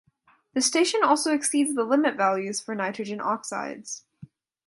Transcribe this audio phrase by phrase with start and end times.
[0.55, 4.03] This station also exceeds the limit values for nitrogen oxides.